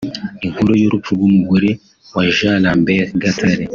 Inkuru 0.45 0.71
y’urupfu 0.81 1.09
rw’umugore 1.17 1.69
wa 2.15 2.23
Jean 2.35 2.57
Lambert 2.63 3.09
Gatare 3.23 3.63